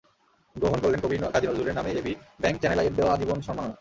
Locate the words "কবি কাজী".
0.99-1.45